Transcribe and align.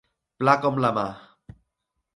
Pla 0.43 0.55
com 0.63 0.81
la 0.85 0.93
mà. 0.99 1.05